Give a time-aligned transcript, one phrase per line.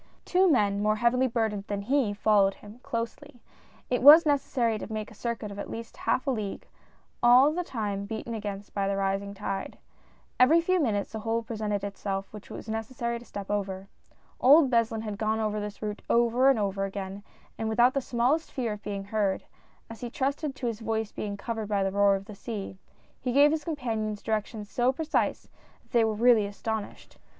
[0.25, 3.39] Two men, more heavily burdened than he, followed him, closely.
[3.87, 6.65] It was necessary to make a circuit of at least a half league,
[7.21, 9.77] all the time beaten against by the rising tide.
[10.39, 13.89] Every few minutes a hole presented itself which it was necessary to step over.
[14.39, 17.21] Old Beslin had gone over this route over and over again;
[17.59, 19.43] and without the smallest fear of being heard—
[19.91, 22.79] as he trusted to his voice being covered by the roar of the sea—
[23.21, 25.47] he gave his companions directions so precise,
[25.83, 27.19] that they were really astonished.